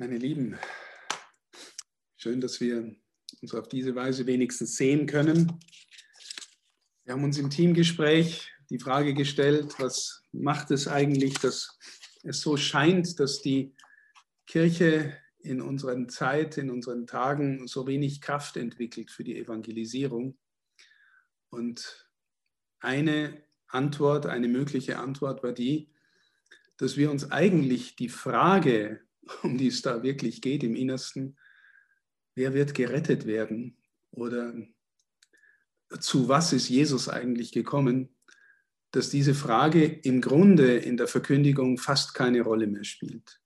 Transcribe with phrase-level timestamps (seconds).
[0.00, 0.56] Meine Lieben,
[2.16, 2.96] schön, dass wir
[3.42, 5.60] uns auf diese Weise wenigstens sehen können.
[7.04, 11.78] Wir haben uns im Teamgespräch die Frage gestellt, was macht es eigentlich, dass
[12.22, 13.74] es so scheint, dass die
[14.46, 20.38] Kirche in unseren Zeit, in unseren Tagen so wenig Kraft entwickelt für die Evangelisierung.
[21.50, 22.08] Und
[22.78, 25.92] eine Antwort, eine mögliche Antwort war die,
[26.78, 29.02] dass wir uns eigentlich die Frage
[29.42, 31.36] um die es da wirklich geht im Innersten.
[32.34, 33.76] Wer wird gerettet werden?
[34.10, 34.54] Oder
[36.00, 38.16] zu was ist Jesus eigentlich gekommen?
[38.92, 43.40] Dass diese Frage im Grunde in der Verkündigung fast keine Rolle mehr spielt.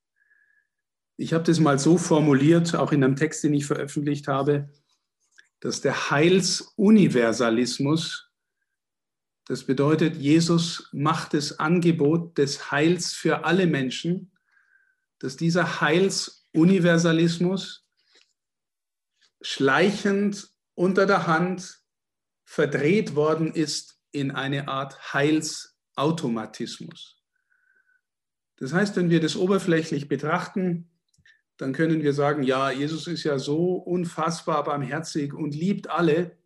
[1.16, 4.68] Ich habe das mal so formuliert, auch in einem Text, den ich veröffentlicht habe,
[5.60, 8.32] dass der Heilsuniversalismus,
[9.46, 14.32] das bedeutet, Jesus macht das Angebot des Heils für alle Menschen,
[15.18, 17.86] dass dieser Heilsuniversalismus
[19.40, 21.80] schleichend unter der Hand
[22.44, 27.22] verdreht worden ist in eine Art Heilsautomatismus.
[28.56, 30.90] Das heißt, wenn wir das oberflächlich betrachten,
[31.56, 36.36] dann können wir sagen, ja, Jesus ist ja so unfassbar barmherzig und liebt alle,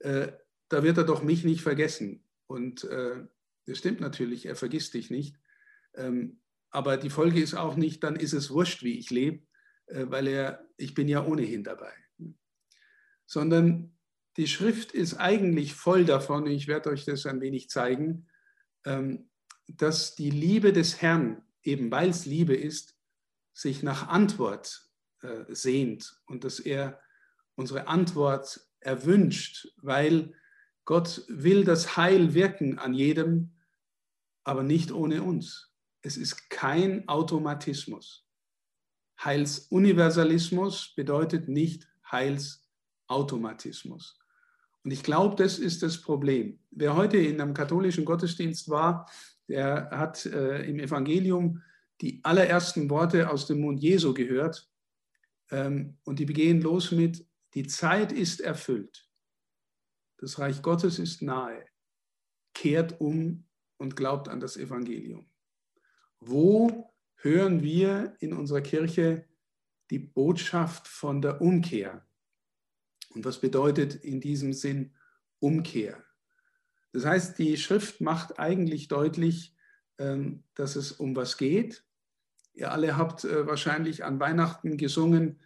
[0.00, 0.32] äh,
[0.68, 2.24] da wird er doch mich nicht vergessen.
[2.46, 3.24] Und äh,
[3.66, 5.36] das stimmt natürlich, er vergisst dich nicht.
[5.94, 6.39] Ähm,
[6.70, 9.46] aber die Folge ist auch nicht, dann ist es wurscht, wie ich lebe,
[9.86, 11.92] äh, weil er, ich bin ja ohnehin dabei.
[13.26, 13.96] Sondern
[14.36, 18.28] die Schrift ist eigentlich voll davon, ich werde euch das ein wenig zeigen,
[18.84, 19.30] ähm,
[19.66, 22.96] dass die Liebe des Herrn, eben weil es Liebe ist,
[23.52, 24.88] sich nach Antwort
[25.22, 27.00] äh, sehnt und dass er
[27.56, 30.34] unsere Antwort erwünscht, weil
[30.84, 33.52] Gott will das Heil wirken an jedem,
[34.44, 35.69] aber nicht ohne uns.
[36.02, 38.26] Es ist kein Automatismus.
[39.22, 44.18] Heilsuniversalismus bedeutet nicht Heilsautomatismus.
[44.82, 46.58] Und ich glaube, das ist das Problem.
[46.70, 49.10] Wer heute in einem katholischen Gottesdienst war,
[49.48, 51.62] der hat äh, im Evangelium
[52.00, 54.70] die allerersten Worte aus dem Mund Jesu gehört.
[55.50, 59.06] Ähm, und die begehen los mit, die Zeit ist erfüllt.
[60.16, 61.66] Das Reich Gottes ist nahe.
[62.54, 65.28] Kehrt um und glaubt an das Evangelium.
[66.20, 69.24] Wo hören wir in unserer Kirche
[69.90, 72.06] die Botschaft von der Umkehr?
[73.14, 74.94] Und was bedeutet in diesem Sinn
[75.38, 76.04] Umkehr?
[76.92, 79.54] Das heißt, die Schrift macht eigentlich deutlich,
[79.98, 81.84] ähm, dass es um was geht.
[82.52, 85.40] Ihr alle habt äh, wahrscheinlich an Weihnachten gesungen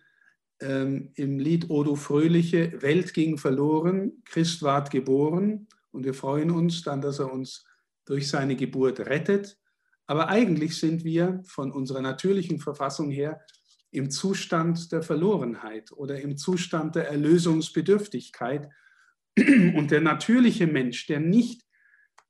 [0.60, 5.68] ähm, im Lied O du Fröhliche, Welt ging verloren, Christ ward geboren.
[5.90, 7.64] Und wir freuen uns dann, dass er uns
[8.04, 9.58] durch seine Geburt rettet.
[10.06, 13.40] Aber eigentlich sind wir von unserer natürlichen Verfassung her
[13.90, 18.68] im Zustand der Verlorenheit oder im Zustand der Erlösungsbedürftigkeit.
[19.38, 21.62] Und der natürliche Mensch, der nicht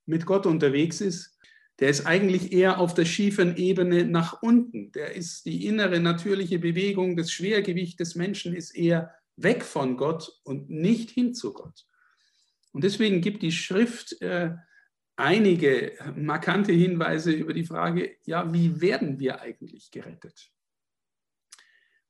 [0.06, 1.38] mit Gott unterwegs ist,
[1.80, 4.92] der ist eigentlich eher auf der schiefen Ebene nach unten.
[4.92, 10.30] Der ist die innere natürliche Bewegung, das Schwergewicht des Menschen ist eher weg von Gott
[10.44, 11.86] und nicht hin zu Gott.
[12.72, 14.50] Und deswegen gibt die Schrift äh,
[15.16, 20.50] einige markante Hinweise über die Frage, ja, wie werden wir eigentlich gerettet?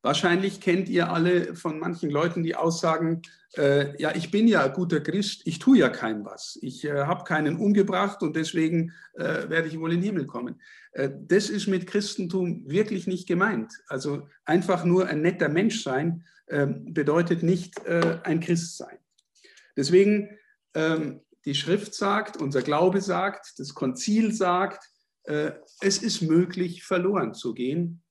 [0.04, 3.22] Wahrscheinlich kennt ihr alle von manchen Leuten die Aussagen,
[3.56, 7.24] äh, ja, ich bin ja guter Christ, ich tue ja kein was, ich äh, habe
[7.24, 10.60] keinen umgebracht und deswegen äh, werde ich wohl in den Himmel kommen.
[10.92, 13.72] Äh, das ist mit Christentum wirklich nicht gemeint.
[13.88, 18.98] Also einfach nur ein netter Mensch sein ähm, bedeutet nicht äh, ein Christ sein.
[19.74, 20.36] Deswegen
[20.74, 24.84] ähm, die Schrift sagt, unser Glaube sagt, das Konzil sagt,
[25.24, 28.02] äh, es ist möglich, verloren zu gehen.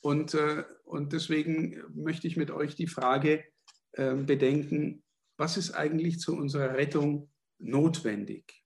[0.00, 3.44] Und, äh, und deswegen möchte ich mit euch die Frage
[3.92, 5.02] äh, bedenken,
[5.36, 8.64] was ist eigentlich zu unserer Rettung notwendig?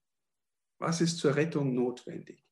[0.78, 2.44] Was ist zur Rettung notwendig?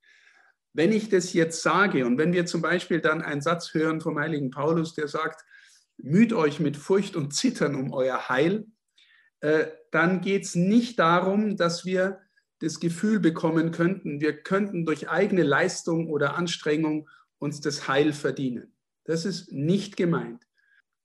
[0.72, 4.18] Wenn ich das jetzt sage und wenn wir zum Beispiel dann einen Satz hören vom
[4.18, 5.44] heiligen Paulus, der sagt,
[5.96, 8.66] müht euch mit Furcht und Zittern um euer Heil,
[9.40, 12.18] dann geht es nicht darum, dass wir
[12.60, 17.08] das Gefühl bekommen könnten, wir könnten durch eigene Leistung oder Anstrengung
[17.38, 18.74] uns das Heil verdienen.
[19.04, 20.44] Das ist nicht gemeint.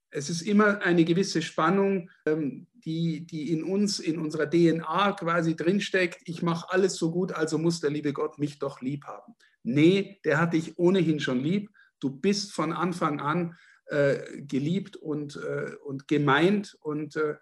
[0.09, 5.55] Es ist immer eine gewisse Spannung, ähm, die, die in uns, in unserer DNA quasi
[5.55, 6.21] drinsteckt.
[6.25, 9.33] Ich mache alles so gut, also muss der liebe Gott mich doch lieb haben.
[9.63, 11.69] Nee, der hat dich ohnehin schon lieb.
[11.99, 16.77] Du bist von Anfang an äh, geliebt und, äh, und gemeint.
[16.81, 17.35] Und, äh,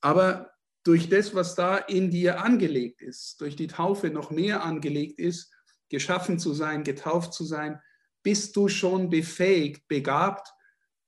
[0.00, 0.52] aber
[0.84, 5.52] durch das, was da in dir angelegt ist, durch die Taufe noch mehr angelegt ist,
[5.88, 7.80] geschaffen zu sein, getauft zu sein,
[8.22, 10.52] bist du schon befähigt, begabt,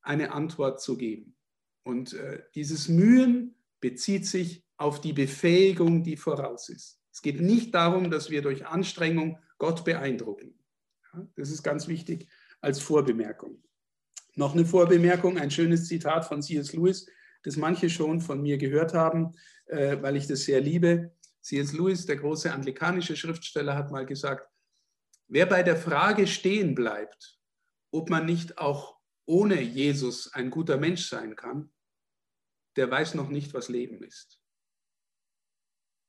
[0.02, 1.36] eine Antwort zu geben.
[1.82, 7.00] Und äh, dieses Mühen bezieht sich auf die Befähigung, die voraus ist.
[7.12, 10.58] Es geht nicht darum, dass wir durch Anstrengung Gott beeindrucken.
[11.36, 12.28] Das ist ganz wichtig
[12.60, 13.62] als Vorbemerkung.
[14.36, 16.72] Noch eine Vorbemerkung, ein schönes Zitat von C.S.
[16.72, 17.06] Lewis,
[17.42, 19.32] das manche schon von mir gehört haben,
[19.66, 21.14] äh, weil ich das sehr liebe.
[21.40, 21.72] C.S.
[21.72, 24.48] Lewis, der große anglikanische Schriftsteller, hat mal gesagt,
[25.28, 27.38] wer bei der Frage stehen bleibt,
[27.90, 31.72] ob man nicht auch ohne Jesus ein guter Mensch sein kann,
[32.76, 34.40] der weiß noch nicht, was Leben ist.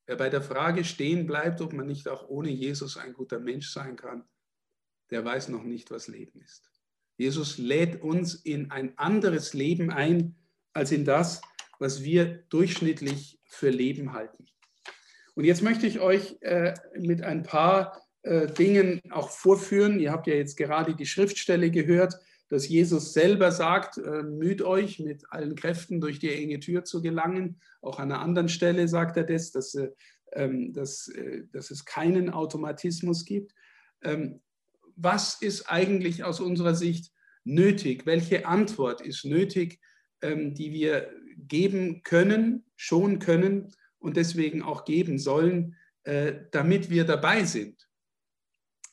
[0.07, 3.72] Wer bei der Frage stehen bleibt, ob man nicht auch ohne Jesus ein guter Mensch
[3.72, 4.27] sein kann,
[5.10, 6.69] der weiß noch nicht, was Leben ist.
[7.18, 10.36] Jesus lädt uns in ein anderes Leben ein,
[10.73, 11.41] als in das,
[11.79, 14.45] was wir durchschnittlich für Leben halten.
[15.35, 20.00] Und jetzt möchte ich euch äh, mit ein paar äh, Dingen auch vorführen.
[20.00, 22.15] Ihr habt ja jetzt gerade die Schriftstelle gehört,
[22.50, 27.01] dass Jesus selber sagt, äh, müht euch mit allen Kräften durch die enge Tür zu
[27.01, 27.62] gelangen.
[27.81, 29.89] Auch an einer anderen Stelle sagt er das, dass, äh,
[30.33, 33.53] ähm, dass, äh, dass es keinen Automatismus gibt.
[34.03, 34.41] Ähm,
[34.97, 37.12] was ist eigentlich aus unserer Sicht
[37.45, 38.06] nötig?
[38.06, 39.79] Welche Antwort ist nötig,
[40.21, 47.45] die wir geben können, schon können und deswegen auch geben sollen, äh, damit wir dabei
[47.45, 47.88] sind?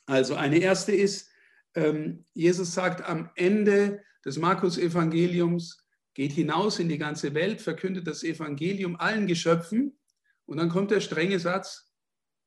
[0.06, 1.30] Also eine erste ist,
[1.75, 5.84] ähm, Jesus sagt am Ende des Markus-Evangeliums,
[6.14, 10.00] geht hinaus in die ganze Welt, verkündet das Evangelium allen Geschöpfen.
[10.46, 11.92] Und dann kommt der strenge Satz,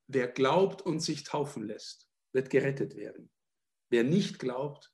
[0.08, 3.30] wer glaubt und sich taufen lässt, wird gerettet werden.
[3.88, 4.92] Wer nicht glaubt,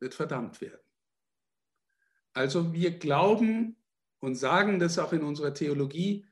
[0.00, 0.81] wird verdammt werden.
[2.34, 3.76] Also wir glauben
[4.20, 6.24] und sagen das auch in unserer Theologie,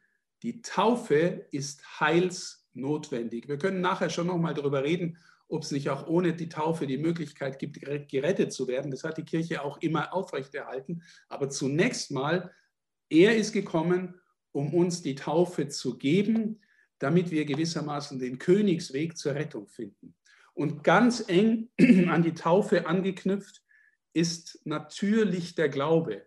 [0.43, 3.49] die Taufe ist heilsnotwendig.
[3.49, 5.19] Wir können nachher schon noch mal darüber reden,
[5.49, 8.91] ob es nicht auch ohne die Taufe die Möglichkeit gibt, gerettet zu werden.
[8.91, 11.02] Das hat die Kirche auch immer aufrechterhalten.
[11.29, 12.53] Aber zunächst mal,
[13.08, 14.14] er ist gekommen,
[14.53, 16.61] um uns die Taufe zu geben,
[16.99, 20.14] damit wir gewissermaßen den Königsweg zur Rettung finden.
[20.55, 21.69] Und ganz eng
[22.08, 23.62] an die Taufe angeknüpft
[24.12, 26.26] ist natürlich der Glaube.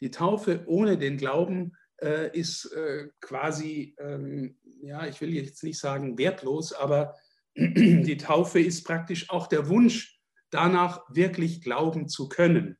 [0.00, 5.78] Die Taufe ohne den Glauben äh, ist äh, quasi, ähm, ja, ich will jetzt nicht
[5.78, 7.14] sagen wertlos, aber
[7.56, 10.20] die Taufe ist praktisch auch der Wunsch
[10.50, 12.76] danach, wirklich glauben zu können.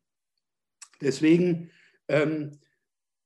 [1.01, 1.71] Deswegen
[2.09, 2.61] ähm,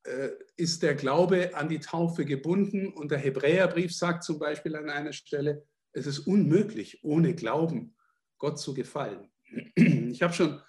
[0.04, 4.88] äh, ist der Glaube an die Taufe gebunden und der Hebräerbrief sagt zum Beispiel an
[4.88, 7.96] einer Stelle, es ist unmöglich, ohne Glauben
[8.38, 9.30] Gott zu gefallen.
[10.16, 10.62] Ich habe schon,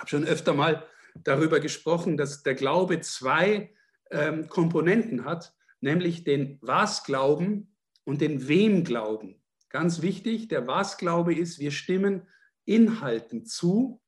[0.00, 3.74] hab schon öfter mal darüber gesprochen, dass der Glaube zwei
[4.10, 9.42] ähm, Komponenten hat, nämlich den Was-Glauben und den Wem-Glauben.
[9.68, 12.26] Ganz wichtig, der Was-Glaube ist, wir stimmen
[12.64, 14.00] Inhalten zu,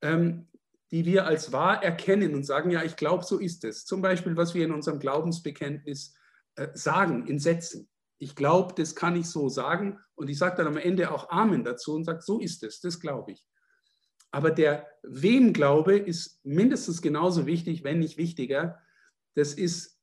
[0.00, 0.48] ähm,
[0.92, 3.84] die wir als wahr erkennen und sagen, ja, ich glaube, so ist es.
[3.84, 6.14] Zum Beispiel, was wir in unserem Glaubensbekenntnis
[6.54, 7.88] äh, sagen, in Sätzen.
[8.18, 11.64] Ich glaube, das kann ich so sagen und ich sage dann am Ende auch Amen
[11.64, 13.44] dazu und sage, so ist es, das glaube ich.
[14.36, 18.78] Aber der Wem-Glaube ist mindestens genauso wichtig, wenn nicht wichtiger.
[19.32, 19.98] Das ist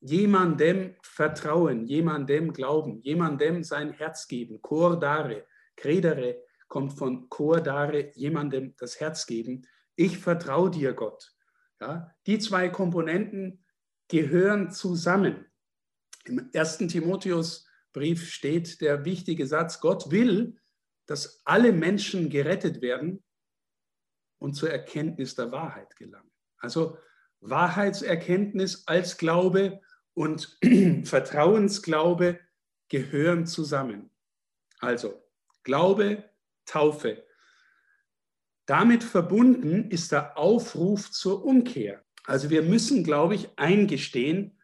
[0.00, 4.60] jemandem vertrauen, jemandem glauben, jemandem sein Herz geben.
[4.60, 5.46] Cordare,
[5.76, 9.64] credere kommt von cordare, jemandem das Herz geben.
[9.94, 11.32] Ich vertraue dir, Gott.
[11.80, 13.64] Ja, die zwei Komponenten
[14.08, 15.46] gehören zusammen.
[16.24, 20.58] Im ersten Timotheusbrief steht der wichtige Satz, Gott will,
[21.06, 23.22] dass alle Menschen gerettet werden
[24.40, 26.30] und zur Erkenntnis der Wahrheit gelangen.
[26.58, 26.98] Also
[27.40, 29.80] Wahrheitserkenntnis als Glaube
[30.14, 30.58] und
[31.04, 32.40] Vertrauensglaube
[32.88, 34.10] gehören zusammen.
[34.80, 35.22] Also
[35.62, 36.24] Glaube,
[36.64, 37.24] Taufe.
[38.66, 42.04] Damit verbunden ist der Aufruf zur Umkehr.
[42.24, 44.58] Also wir müssen, glaube ich, eingestehen,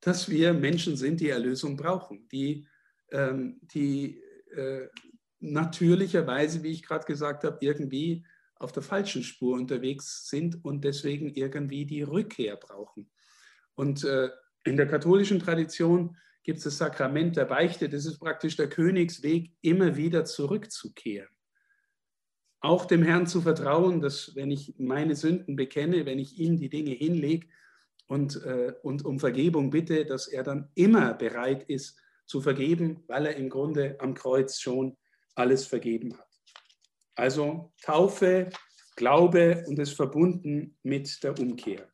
[0.00, 2.68] dass wir Menschen sind, die Erlösung brauchen, die,
[3.10, 4.22] ähm, die
[4.54, 4.88] äh,
[5.40, 8.24] natürlicherweise, wie ich gerade gesagt habe, irgendwie
[8.58, 13.10] auf der falschen Spur unterwegs sind und deswegen irgendwie die Rückkehr brauchen.
[13.74, 14.30] Und äh,
[14.64, 17.88] in der katholischen Tradition gibt es das Sakrament der Beichte.
[17.88, 21.28] Das ist praktisch der Königsweg, immer wieder zurückzukehren.
[22.60, 26.70] Auch dem Herrn zu vertrauen, dass wenn ich meine Sünden bekenne, wenn ich ihm die
[26.70, 27.48] Dinge hinlege
[28.06, 33.26] und, äh, und um Vergebung bitte, dass er dann immer bereit ist zu vergeben, weil
[33.26, 34.96] er im Grunde am Kreuz schon
[35.34, 36.35] alles vergeben hat.
[37.16, 38.50] Also Taufe,
[38.94, 41.88] Glaube und es verbunden mit der Umkehr.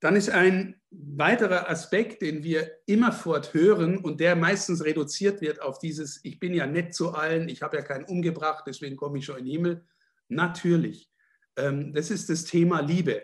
[0.00, 5.78] Dann ist ein weiterer Aspekt, den wir immerfort hören und der meistens reduziert wird auf
[5.78, 9.24] dieses, ich bin ja nett zu allen, ich habe ja keinen umgebracht, deswegen komme ich
[9.24, 9.84] schon in den Himmel.
[10.28, 11.10] Natürlich,
[11.56, 13.22] ähm, das ist das Thema Liebe.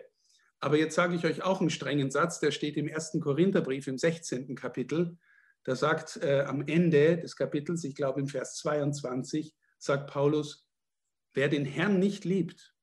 [0.59, 3.97] Aber jetzt sage ich euch auch einen strengen Satz, der steht im ersten Korintherbrief im
[3.97, 4.55] 16.
[4.55, 5.17] Kapitel.
[5.63, 10.67] Da sagt äh, am Ende des Kapitels, ich glaube im Vers 22, sagt Paulus,
[11.33, 12.75] wer den Herrn nicht liebt,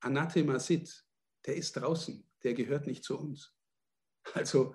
[0.00, 1.04] anathema sit,
[1.46, 3.54] der ist draußen der gehört nicht zu uns.
[4.34, 4.74] Also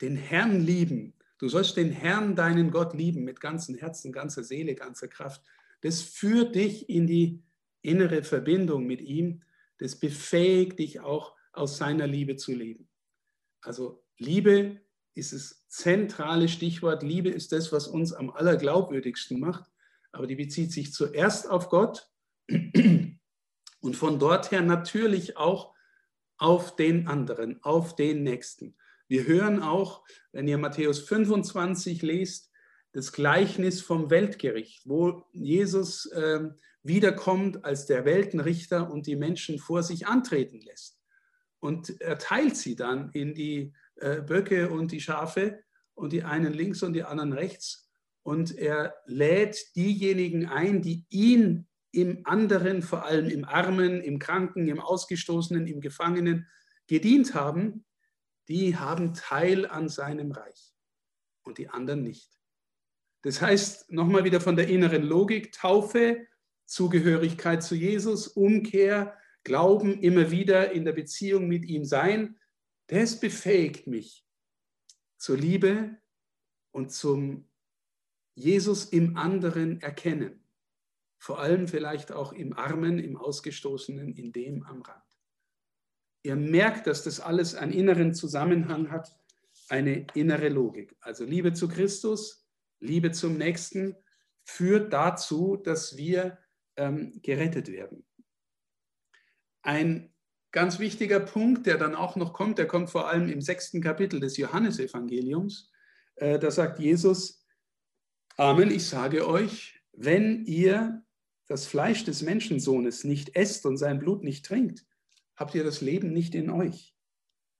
[0.00, 1.14] den Herrn lieben.
[1.38, 5.42] Du sollst den Herrn, deinen Gott lieben mit ganzem Herzen, ganzer Seele, ganzer Kraft.
[5.82, 7.42] Das führt dich in die
[7.82, 9.42] innere Verbindung mit ihm.
[9.78, 12.88] Das befähigt dich auch aus seiner Liebe zu leben.
[13.60, 14.80] Also Liebe
[15.14, 17.02] ist das zentrale Stichwort.
[17.02, 19.70] Liebe ist das, was uns am allerglaubwürdigsten macht.
[20.12, 22.10] Aber die bezieht sich zuerst auf Gott
[22.48, 25.74] und von dort her natürlich auch
[26.38, 28.76] auf den anderen, auf den Nächsten.
[29.08, 32.50] Wir hören auch, wenn ihr Matthäus 25 lest,
[32.92, 36.48] das Gleichnis vom Weltgericht, wo Jesus äh,
[36.82, 40.98] wiederkommt als der Weltenrichter und die Menschen vor sich antreten lässt.
[41.60, 45.62] Und er teilt sie dann in die äh, Böcke und die Schafe
[45.94, 47.87] und die einen links und die anderen rechts.
[48.28, 54.68] Und er lädt diejenigen ein, die ihn im anderen, vor allem im Armen, im Kranken,
[54.68, 56.46] im Ausgestoßenen, im Gefangenen
[56.88, 57.86] gedient haben,
[58.46, 60.74] die haben Teil an seinem Reich
[61.42, 62.38] und die anderen nicht.
[63.22, 66.26] Das heißt, nochmal wieder von der inneren Logik, Taufe,
[66.66, 72.38] Zugehörigkeit zu Jesus, Umkehr, Glauben, immer wieder in der Beziehung mit ihm sein,
[72.88, 74.26] das befähigt mich
[75.16, 75.96] zur Liebe
[76.72, 77.47] und zum
[78.38, 80.44] Jesus im anderen erkennen
[81.18, 85.02] vor allem vielleicht auch im Armen, im Ausgestoßenen, in dem am Rand.
[86.22, 89.14] Ihr merkt, dass das alles einen inneren Zusammenhang hat,
[89.68, 90.96] eine innere Logik.
[91.00, 92.48] Also Liebe zu Christus,
[92.80, 93.96] Liebe zum Nächsten
[94.44, 96.38] führt dazu, dass wir
[96.76, 98.06] ähm, gerettet werden.
[99.62, 100.14] Ein
[100.52, 104.20] ganz wichtiger Punkt, der dann auch noch kommt, der kommt vor allem im sechsten Kapitel
[104.20, 105.70] des Johannesevangeliums.
[106.16, 107.44] Äh, da sagt Jesus,
[108.40, 111.02] Amen, ich sage euch, wenn ihr
[111.48, 114.86] das Fleisch des Menschensohnes nicht esst und sein Blut nicht trinkt,
[115.34, 116.94] habt ihr das Leben nicht in euch.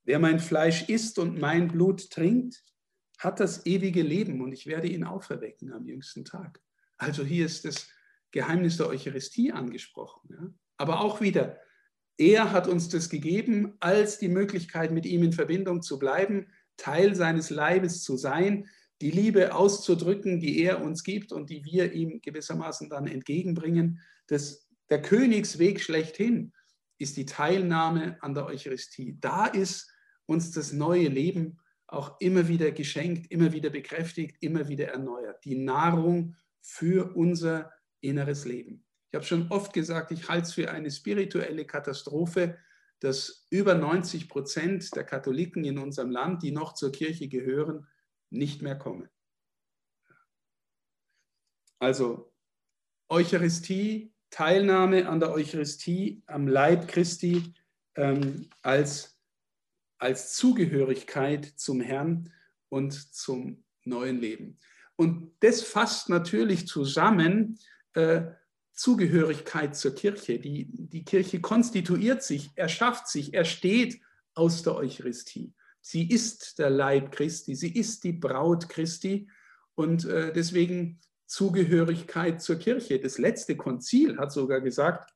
[0.05, 2.63] Wer mein Fleisch isst und mein Blut trinkt,
[3.17, 6.61] hat das ewige Leben und ich werde ihn auferwecken am jüngsten Tag.
[6.97, 7.89] Also hier ist das
[8.31, 10.29] Geheimnis der Eucharistie angesprochen.
[10.31, 10.49] Ja?
[10.77, 11.59] Aber auch wieder,
[12.15, 17.15] er hat uns das gegeben, als die Möglichkeit, mit ihm in Verbindung zu bleiben, Teil
[17.15, 18.69] seines Leibes zu sein,
[19.01, 24.01] die Liebe auszudrücken, die er uns gibt und die wir ihm gewissermaßen dann entgegenbringen.
[24.27, 26.53] Das, der Königsweg schlechthin
[26.97, 29.17] ist die Teilnahme an der Eucharistie.
[29.19, 29.89] Da ist
[30.25, 35.43] uns das neue Leben auch immer wieder geschenkt, immer wieder bekräftigt, immer wieder erneuert.
[35.45, 38.85] Die Nahrung für unser inneres Leben.
[39.11, 42.57] Ich habe schon oft gesagt, ich halte es für eine spirituelle Katastrophe,
[42.99, 47.87] dass über 90 Prozent der Katholiken in unserem Land, die noch zur Kirche gehören,
[48.29, 49.09] nicht mehr komme.
[51.79, 52.31] Also
[53.07, 57.53] Eucharistie, Teilnahme an der Eucharistie, am Leib Christi
[57.95, 59.19] ähm, als,
[59.97, 62.31] als Zugehörigkeit zum Herrn
[62.69, 64.59] und zum neuen Leben.
[64.95, 67.57] Und das fasst natürlich zusammen
[67.93, 68.23] äh,
[68.73, 70.39] Zugehörigkeit zur Kirche.
[70.39, 73.99] Die, die Kirche konstituiert sich, erschafft sich, ersteht
[74.33, 75.53] aus der Eucharistie.
[75.81, 79.29] Sie ist der Leib Christi, sie ist die Braut Christi
[79.75, 82.99] und äh, deswegen Zugehörigkeit zur Kirche.
[82.99, 85.11] Das letzte Konzil hat sogar gesagt,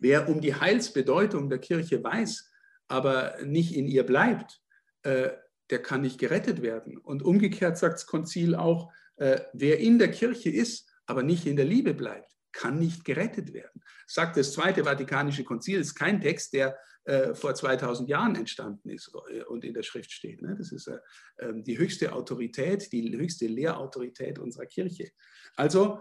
[0.00, 2.50] wer um die Heilsbedeutung der Kirche weiß,
[2.88, 4.60] aber nicht in ihr bleibt,
[5.02, 5.30] äh,
[5.70, 6.98] der kann nicht gerettet werden.
[6.98, 11.56] Und umgekehrt sagt das Konzil auch, äh, wer in der Kirche ist, aber nicht in
[11.56, 13.82] der Liebe bleibt, kann nicht gerettet werden.
[14.06, 16.76] Sagt das Zweite Vatikanische Konzil, ist kein Text, der
[17.08, 20.42] äh, vor 2000 Jahren entstanden ist äh, und in der Schrift steht.
[20.42, 20.54] Ne?
[20.58, 20.98] Das ist äh,
[21.38, 25.10] ähm, die höchste Autorität, die höchste Lehrautorität unserer Kirche.
[25.56, 26.00] Also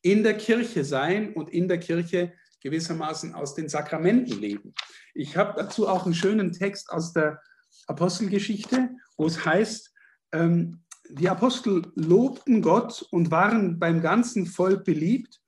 [0.00, 2.32] in der Kirche sein und in der Kirche
[2.62, 4.72] gewissermaßen aus den Sakramenten leben.
[5.12, 7.42] Ich habe dazu auch einen schönen Text aus der
[7.86, 9.92] Apostelgeschichte, wo es heißt,
[10.32, 15.38] ähm, die Apostel lobten Gott und waren beim ganzen Volk beliebt.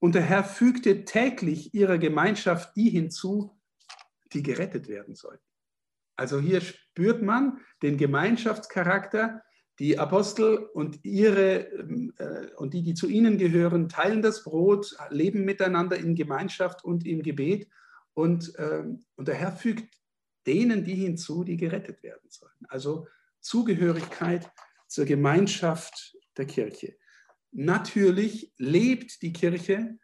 [0.00, 3.56] Und der Herr fügte täglich ihrer Gemeinschaft die hinzu,
[4.34, 5.44] die gerettet werden sollten.
[6.16, 9.42] Also hier spürt man den Gemeinschaftscharakter.
[9.78, 11.66] Die Apostel und ihre
[12.18, 17.06] äh, und die, die zu ihnen gehören, teilen das Brot, leben miteinander in Gemeinschaft und
[17.06, 17.68] im Gebet.
[18.14, 18.84] Und, äh,
[19.16, 19.94] und der Herr fügt
[20.46, 22.52] denen die hinzu, die gerettet werden sollen.
[22.68, 23.06] Also
[23.40, 24.50] Zugehörigkeit
[24.86, 26.96] zur Gemeinschaft der Kirche.
[27.50, 29.98] Natürlich lebt die Kirche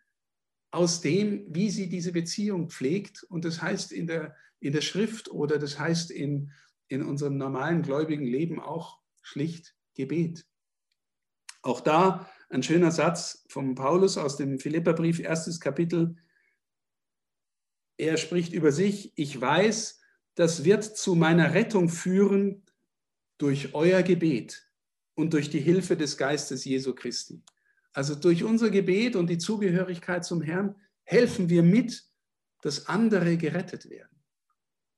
[0.78, 3.25] aus dem, wie sie diese Beziehung pflegt.
[3.25, 6.52] Und das heißt in der, in der Schrift oder das heißt in,
[6.87, 10.47] in unserem normalen gläubigen Leben auch schlicht Gebet.
[11.62, 16.14] Auch da ein schöner Satz von Paulus aus dem Philipperbrief, erstes Kapitel.
[17.97, 20.00] Er spricht über sich, ich weiß,
[20.37, 22.64] das wird zu meiner Rettung führen
[23.37, 24.70] durch euer Gebet
[25.16, 27.42] und durch die Hilfe des Geistes Jesu Christi.
[27.92, 32.04] Also durch unser Gebet und die Zugehörigkeit zum Herrn helfen wir mit,
[32.62, 34.23] dass andere gerettet werden.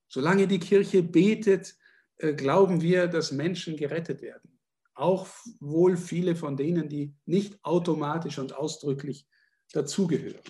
[0.09, 1.76] Solange die Kirche betet,
[2.16, 4.59] äh, glauben wir, dass Menschen gerettet werden.
[4.94, 5.28] Auch
[5.61, 9.26] wohl viele von denen, die nicht automatisch und ausdrücklich
[9.73, 10.42] dazugehören.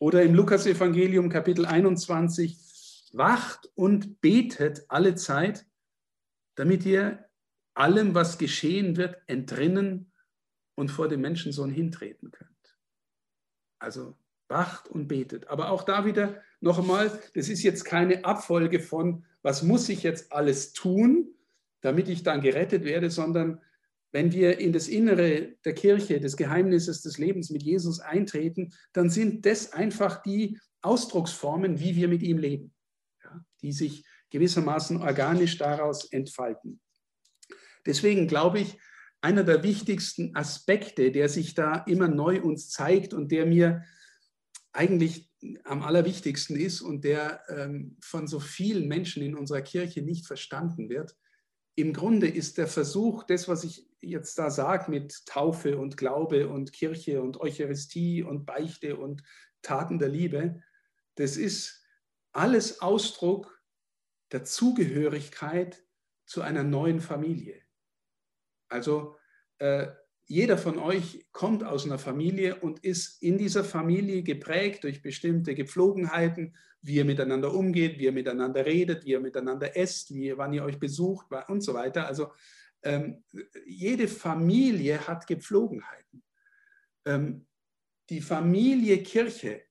[0.00, 5.66] Oder im Lukas-Evangelium Kapitel 21, wacht und betet alle Zeit,
[6.54, 7.24] damit ihr
[7.74, 10.12] allem, was geschehen wird, entrinnen
[10.78, 12.78] und vor dem Menschensohn hintreten könnt.
[13.80, 14.16] Also
[14.46, 15.48] wacht und betet.
[15.48, 20.04] Aber auch da wieder noch einmal, das ist jetzt keine Abfolge von, was muss ich
[20.04, 21.34] jetzt alles tun,
[21.80, 23.60] damit ich dann gerettet werde, sondern
[24.12, 29.10] wenn wir in das Innere der Kirche, des Geheimnisses des Lebens mit Jesus eintreten, dann
[29.10, 32.72] sind das einfach die Ausdrucksformen, wie wir mit ihm leben,
[33.24, 36.80] ja, die sich gewissermaßen organisch daraus entfalten.
[37.84, 38.78] Deswegen glaube ich,
[39.20, 43.84] einer der wichtigsten Aspekte, der sich da immer neu uns zeigt und der mir
[44.72, 45.28] eigentlich
[45.64, 50.88] am allerwichtigsten ist und der ähm, von so vielen Menschen in unserer Kirche nicht verstanden
[50.88, 51.16] wird.
[51.74, 56.48] Im Grunde ist der Versuch, das, was ich jetzt da sage mit Taufe und Glaube
[56.48, 59.22] und Kirche und Eucharistie und Beichte und
[59.62, 60.62] Taten der Liebe,
[61.16, 61.84] das ist
[62.32, 63.62] alles Ausdruck
[64.32, 65.82] der Zugehörigkeit
[66.26, 67.62] zu einer neuen Familie.
[68.68, 69.16] Also
[69.58, 69.88] äh,
[70.26, 75.54] jeder von euch kommt aus einer Familie und ist in dieser Familie geprägt durch bestimmte
[75.54, 80.52] Gepflogenheiten, wie ihr miteinander umgeht, wie ihr miteinander redet, wie ihr miteinander esst, wie, wann
[80.52, 82.06] ihr euch besucht und so weiter.
[82.06, 82.30] Also
[82.82, 83.24] ähm,
[83.66, 86.22] jede Familie hat Gepflogenheiten.
[87.06, 87.46] Ähm,
[88.10, 89.62] die Familie Kirche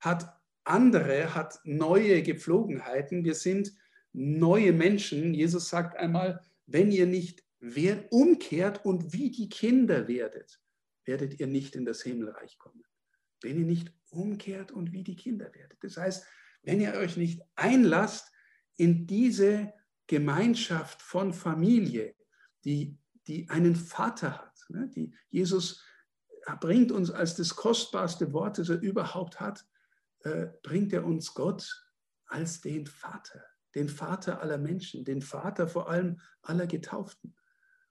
[0.00, 0.32] hat
[0.64, 3.24] andere, hat neue Gepflogenheiten.
[3.24, 3.72] Wir sind
[4.12, 5.34] neue Menschen.
[5.34, 10.60] Jesus sagt einmal, wenn ihr nicht wer umkehrt und wie die Kinder werdet,
[11.04, 12.84] werdet ihr nicht in das Himmelreich kommen.
[13.42, 15.82] Wenn ihr nicht umkehrt und wie die Kinder werdet.
[15.82, 16.26] Das heißt,
[16.62, 18.32] wenn ihr euch nicht einlasst
[18.76, 19.72] in diese
[20.06, 22.14] Gemeinschaft von Familie,
[22.64, 25.82] die, die einen Vater hat, ne, die Jesus
[26.60, 29.66] bringt uns als das kostbarste Wort, das er überhaupt hat,
[30.20, 31.86] äh, bringt er uns Gott
[32.26, 37.36] als den Vater, den Vater aller Menschen, den Vater vor allem aller Getauften.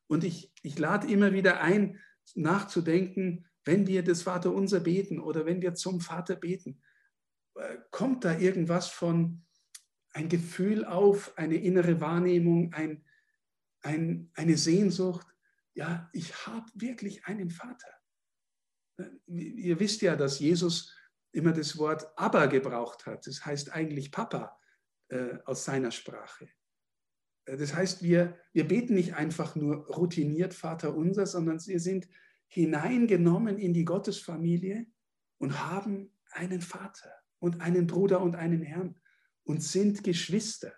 [0.08, 2.00] Und ich, ich lade immer wieder ein,
[2.34, 6.82] nachzudenken, wenn wir das Vaterunser beten oder wenn wir zum Vater beten,
[7.56, 9.46] äh, kommt da irgendwas von
[10.14, 13.04] ein Gefühl auf, eine innere Wahrnehmung, ein,
[13.82, 15.28] ein, eine Sehnsucht.
[15.74, 17.90] Ja, ich habe wirklich einen Vater.
[18.98, 20.96] Äh, ihr wisst ja, dass Jesus
[21.32, 23.28] immer das Wort Abba gebraucht hat.
[23.28, 24.58] Das heißt eigentlich Papa
[25.10, 26.50] äh, aus seiner Sprache.
[27.46, 32.08] Das heißt, wir, wir beten nicht einfach nur routiniert Vater unser, sondern wir sind
[32.48, 34.88] hineingenommen in die Gottesfamilie
[35.38, 38.96] und haben einen Vater und einen Bruder und einen Herrn
[39.44, 40.74] und sind Geschwister.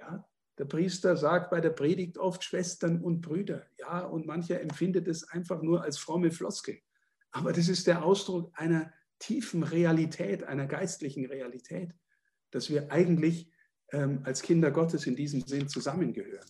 [0.00, 3.66] Ja, der Priester sagt bei der Predigt oft Schwestern und Brüder.
[3.78, 6.80] Ja, und mancher empfindet es einfach nur als fromme Floskel.
[7.30, 11.94] Aber das ist der Ausdruck einer tiefen Realität, einer geistlichen Realität,
[12.50, 13.51] dass wir eigentlich
[14.24, 16.46] als Kinder Gottes in diesem Sinn zusammengehören.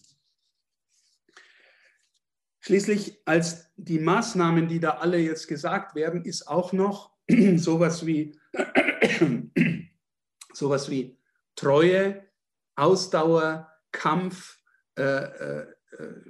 [2.65, 7.13] Schließlich als die Maßnahmen, die da alle jetzt gesagt werden, ist auch noch
[7.57, 8.39] sowas wie,
[10.53, 11.19] sowas wie
[11.57, 12.25] Treue,
[12.77, 14.59] Ausdauer, Kampf,
[14.97, 15.67] äh, äh,
[15.99, 16.21] äh,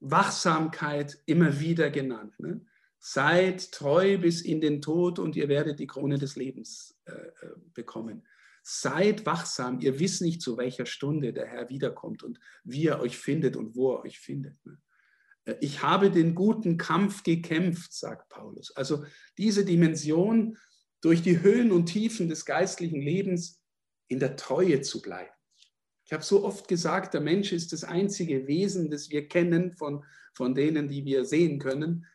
[0.00, 2.38] Wachsamkeit immer wieder genannt.
[2.38, 2.60] Ne?
[2.98, 7.54] Seid treu bis in den Tod und ihr werdet die Krone des Lebens äh, äh
[7.72, 8.26] bekommen.
[8.66, 13.18] Seid wachsam, ihr wisst nicht, zu welcher Stunde der Herr wiederkommt und wie er euch
[13.18, 14.56] findet und wo er euch findet.
[15.44, 18.74] Äh, ich habe den guten Kampf gekämpft, sagt Paulus.
[18.74, 19.04] Also
[19.36, 20.56] diese Dimension,
[21.04, 23.62] durch die Höhen und Tiefen des geistlichen Lebens
[24.08, 25.30] in der Treue zu bleiben.
[26.06, 30.02] Ich habe so oft gesagt, der Mensch ist das einzige Wesen, das wir kennen von,
[30.32, 32.06] von denen, die wir sehen können,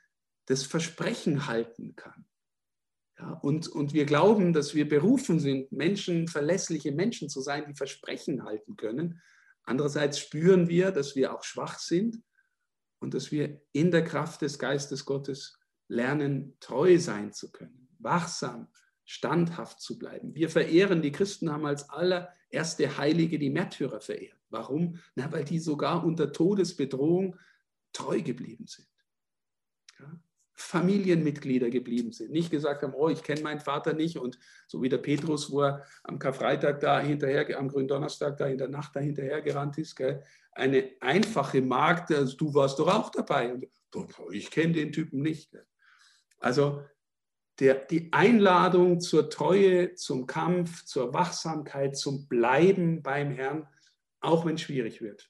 [0.48, 2.26] das Versprechen halten kann.
[3.20, 7.76] Ja, und, und wir glauben, dass wir berufen sind, Menschen, verlässliche Menschen zu sein, die
[7.76, 9.22] Versprechen halten können.
[9.64, 12.24] Andererseits spüren wir, dass wir auch schwach sind
[13.00, 18.70] und dass wir in der Kraft des Geistes Gottes lernen, treu sein zu können, wachsam,
[19.04, 20.34] standhaft zu bleiben.
[20.34, 24.40] Wir verehren, die Christen haben als allererste Heilige die Märtyrer verehrt.
[24.50, 25.00] Warum?
[25.16, 27.36] Na, weil die sogar unter Todesbedrohung
[27.92, 28.88] treu geblieben sind.
[30.00, 30.20] Ja?
[30.62, 32.32] Familienmitglieder geblieben sind.
[32.32, 35.62] Nicht gesagt haben, oh, ich kenne meinen Vater nicht und so wie der Petrus, wo
[35.62, 39.96] er am Karfreitag da hinterher, am Gründonnerstag da in der Nacht da hinterher gerannt ist,
[39.96, 40.24] gell?
[40.52, 43.54] eine einfache Magd, also du warst doch auch dabei.
[43.54, 43.68] Und,
[44.32, 45.52] ich kenne den Typen nicht.
[45.52, 45.66] Gell?
[46.40, 46.84] Also
[47.60, 53.68] der, die Einladung zur Treue, zum Kampf, zur Wachsamkeit, zum Bleiben beim Herrn,
[54.20, 55.30] auch wenn es schwierig wird.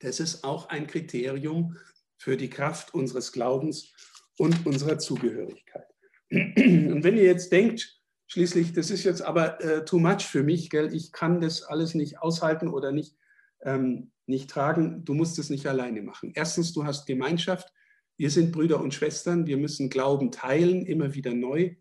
[0.00, 1.76] Das ist auch ein Kriterium
[2.16, 3.92] für die Kraft unseres Glaubens
[4.38, 5.86] und unserer Zugehörigkeit.
[6.30, 10.70] Und wenn ihr jetzt denkt, schließlich, das ist jetzt aber äh, too much für mich,
[10.70, 10.92] gell?
[10.92, 13.16] ich kann das alles nicht aushalten oder nicht,
[13.62, 16.32] ähm, nicht tragen, du musst es nicht alleine machen.
[16.34, 17.72] Erstens, du hast Gemeinschaft,
[18.16, 21.76] wir sind Brüder und Schwestern, wir müssen Glauben teilen, immer wieder neu.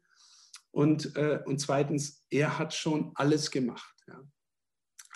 [0.72, 3.96] Und, äh, und zweitens, er hat schon alles gemacht.
[4.08, 4.22] Ja.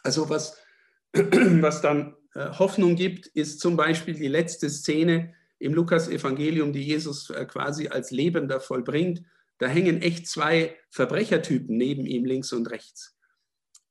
[0.03, 0.57] Also was,
[1.13, 7.29] was dann äh, Hoffnung gibt, ist zum Beispiel die letzte Szene, im Lukas-Evangelium, die Jesus
[7.29, 9.23] äh, quasi als Lebender vollbringt,
[9.59, 13.17] da hängen echt zwei Verbrechertypen neben ihm, links und rechts.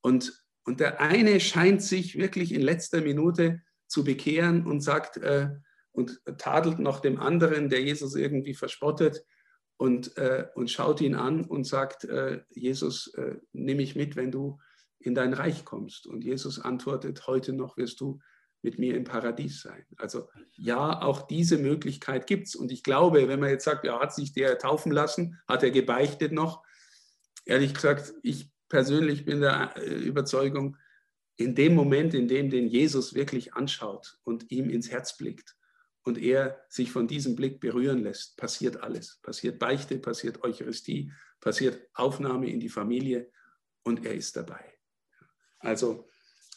[0.00, 5.50] Und, und der eine scheint sich wirklich in letzter Minute zu bekehren und sagt äh,
[5.92, 9.24] und tadelt noch dem anderen, der Jesus irgendwie verspottet
[9.76, 14.30] und, äh, und schaut ihn an und sagt, äh, Jesus, äh, nimm mich mit, wenn
[14.30, 14.58] du
[15.00, 16.06] in dein Reich kommst.
[16.06, 18.20] Und Jesus antwortet, heute noch wirst du
[18.62, 19.84] mit mir im Paradies sein.
[19.96, 22.56] Also ja, auch diese Möglichkeit gibt es.
[22.56, 25.70] Und ich glaube, wenn man jetzt sagt, ja, hat sich der taufen lassen, hat er
[25.70, 26.64] gebeichtet noch,
[27.44, 30.76] ehrlich gesagt, ich persönlich bin der äh, Überzeugung,
[31.36, 35.56] in dem Moment, in dem den Jesus wirklich anschaut und ihm ins Herz blickt
[36.02, 39.20] und er sich von diesem Blick berühren lässt, passiert alles.
[39.22, 43.30] Passiert Beichte, passiert Eucharistie, passiert Aufnahme in die Familie
[43.84, 44.74] und er ist dabei.
[45.60, 46.08] Also,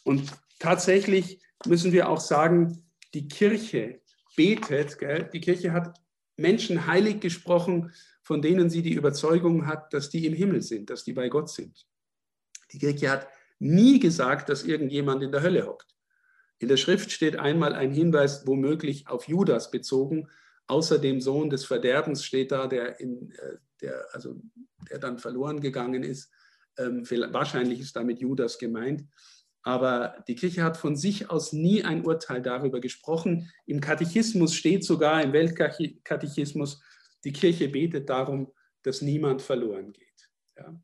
[0.04, 4.00] und tatsächlich müssen wir auch sagen, die Kirche
[4.36, 5.28] betet, gell?
[5.32, 6.00] die Kirche hat
[6.36, 11.04] Menschen heilig gesprochen, von denen sie die Überzeugung hat, dass die im Himmel sind, dass
[11.04, 11.86] die bei Gott sind.
[12.72, 15.94] Die Kirche hat nie gesagt, dass irgendjemand in der Hölle hockt.
[16.58, 20.28] In der Schrift steht einmal ein Hinweis, womöglich auf Judas bezogen.
[20.68, 24.40] Außer dem Sohn des Verderbens steht da, der, in, äh, der, also,
[24.88, 26.30] der dann verloren gegangen ist.
[26.78, 29.04] Ähm, wahrscheinlich ist damit Judas gemeint.
[29.62, 33.50] Aber die Kirche hat von sich aus nie ein Urteil darüber gesprochen.
[33.64, 36.82] Im Katechismus steht sogar, im Weltkatechismus,
[37.24, 40.30] die Kirche betet darum, dass niemand verloren geht.
[40.56, 40.74] Ja.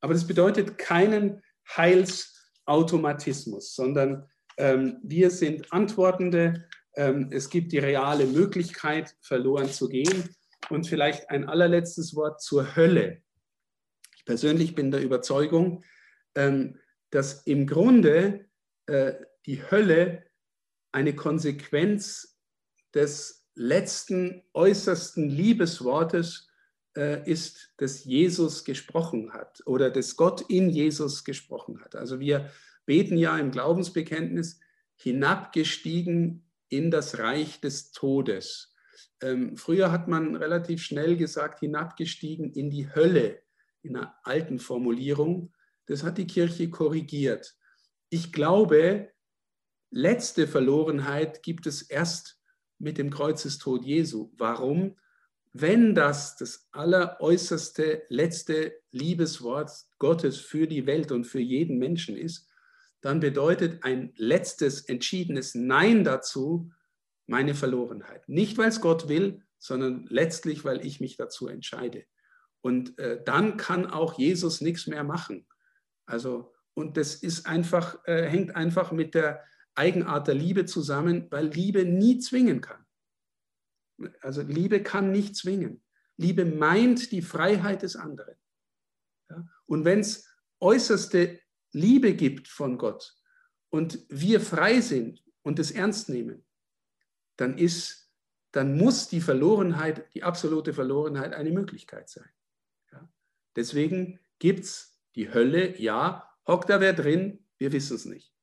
[0.00, 1.42] Aber das bedeutet keinen
[1.76, 6.66] Heilsautomatismus, sondern ähm, wir sind Antwortende.
[6.94, 10.34] Ähm, es gibt die reale Möglichkeit, verloren zu gehen.
[10.70, 13.20] Und vielleicht ein allerletztes Wort zur Hölle.
[14.16, 15.84] Ich persönlich bin der Überzeugung,
[16.34, 16.78] ähm,
[17.12, 18.46] dass im Grunde
[18.86, 19.12] äh,
[19.46, 20.24] die Hölle
[20.90, 22.38] eine Konsequenz
[22.94, 26.48] des letzten, äußersten Liebeswortes
[26.96, 31.94] äh, ist, das Jesus gesprochen hat oder das Gott in Jesus gesprochen hat.
[31.94, 32.50] Also wir
[32.86, 34.58] beten ja im Glaubensbekenntnis
[34.96, 38.74] hinabgestiegen in das Reich des Todes.
[39.20, 43.42] Ähm, früher hat man relativ schnell gesagt, hinabgestiegen in die Hölle,
[43.82, 45.52] in einer alten Formulierung.
[45.86, 47.54] Das hat die Kirche korrigiert.
[48.08, 49.12] Ich glaube,
[49.90, 52.38] letzte Verlorenheit gibt es erst
[52.78, 54.32] mit dem Kreuzestod Jesu.
[54.36, 54.96] Warum?
[55.52, 62.48] Wenn das das alleräußerste, letzte Liebeswort Gottes für die Welt und für jeden Menschen ist,
[63.02, 66.70] dann bedeutet ein letztes, entschiedenes Nein dazu
[67.26, 68.28] meine Verlorenheit.
[68.28, 72.04] Nicht, weil es Gott will, sondern letztlich, weil ich mich dazu entscheide.
[72.62, 75.46] Und äh, dann kann auch Jesus nichts mehr machen.
[76.12, 79.42] Also, und das ist einfach, äh, hängt einfach mit der
[79.74, 82.84] Eigenart der Liebe zusammen, weil Liebe nie zwingen kann.
[84.20, 85.82] Also Liebe kann nicht zwingen.
[86.18, 88.34] Liebe meint die Freiheit des anderen.
[89.30, 89.48] Ja?
[89.64, 90.28] Und wenn es
[90.60, 91.40] äußerste
[91.72, 93.16] Liebe gibt von Gott
[93.70, 96.44] und wir frei sind und es ernst nehmen,
[97.38, 98.12] dann ist,
[98.50, 102.28] dann muss die Verlorenheit, die absolute Verlorenheit eine Möglichkeit sein.
[102.92, 103.10] Ja?
[103.56, 106.28] Deswegen gibt es die Hölle, ja.
[106.46, 107.44] Hockt da wer drin?
[107.58, 108.34] Wir wissen es nicht.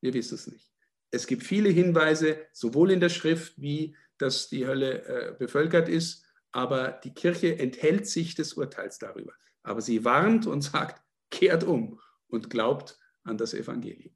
[0.00, 0.70] Wir wissen es nicht.
[1.10, 6.24] Es gibt viele Hinweise, sowohl in der Schrift, wie dass die Hölle äh, bevölkert ist,
[6.52, 9.32] aber die Kirche enthält sich des Urteils darüber.
[9.62, 14.14] Aber sie warnt und sagt, kehrt um und glaubt an das Evangelium.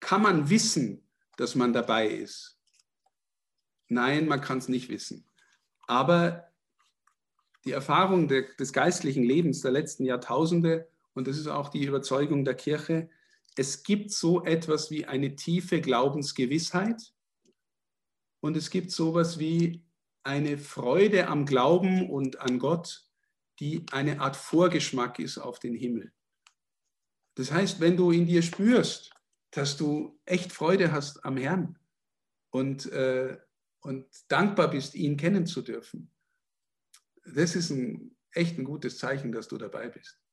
[0.00, 2.60] Kann man wissen, dass man dabei ist?
[3.88, 5.28] Nein, man kann es nicht wissen.
[5.86, 6.52] Aber
[7.64, 12.44] die Erfahrung de, des geistlichen Lebens der letzten Jahrtausende, und das ist auch die Überzeugung
[12.44, 13.08] der Kirche,
[13.56, 17.12] es gibt so etwas wie eine tiefe Glaubensgewissheit
[18.40, 19.84] und es gibt so etwas wie
[20.24, 23.06] eine Freude am Glauben und an Gott,
[23.60, 26.12] die eine Art Vorgeschmack ist auf den Himmel.
[27.36, 29.10] Das heißt, wenn du in dir spürst,
[29.50, 31.78] dass du echt Freude hast am Herrn
[32.50, 33.38] und, äh,
[33.80, 36.10] und dankbar bist, ihn kennen zu dürfen,
[37.24, 40.23] das ist ein echt ein gutes Zeichen, dass du dabei bist.